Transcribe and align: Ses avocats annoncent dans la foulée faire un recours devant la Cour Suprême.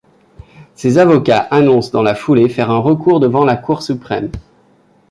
Ses 0.73 0.97
avocats 0.97 1.41
annoncent 1.51 1.91
dans 1.91 2.01
la 2.01 2.15
foulée 2.15 2.49
faire 2.49 2.71
un 2.71 2.79
recours 2.79 3.19
devant 3.19 3.45
la 3.45 3.55
Cour 3.55 3.83
Suprême. 3.83 4.31